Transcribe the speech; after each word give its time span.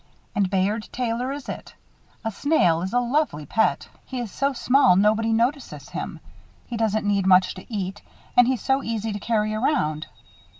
And 0.33 0.49
Bayard 0.49 0.89
Taylor 0.91 1.31
is 1.31 1.47
it. 1.47 1.75
A 2.25 2.31
snail 2.31 2.81
is 2.81 2.91
a 2.91 2.99
lovely 2.99 3.45
pet. 3.45 3.87
He 4.07 4.19
is 4.19 4.31
so 4.31 4.51
small 4.51 4.95
that 4.95 5.01
nobody 5.03 5.31
notices 5.31 5.89
him. 5.89 6.19
He 6.65 6.75
doesn't 6.75 7.05
need 7.05 7.27
much 7.27 7.53
to 7.53 7.71
eat 7.71 8.01
and 8.35 8.47
he's 8.47 8.63
so 8.63 8.81
easy 8.81 9.13
to 9.13 9.19
carry 9.19 9.53
around." 9.53 10.07